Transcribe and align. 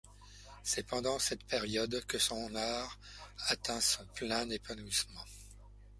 C'est 0.63 0.87
pendant 0.87 1.19
cette 1.19 1.45
période 1.45 2.03
que 2.07 2.17
son 2.17 2.55
art 2.55 2.97
atteint 3.51 3.79
son 3.79 4.03
plein 4.15 4.49
épanouissement. 4.49 5.25